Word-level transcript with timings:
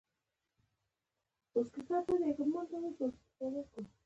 او 1.53 1.59
ښې 1.69 1.79
موسیقۍ 1.87 2.15
جایزه 2.21 2.43
هم 2.45 2.51
دغه 2.71 2.89
فلم 2.97 3.11
ته 3.37 3.43
ورکړل 3.53 3.63
شوه. 3.71 3.91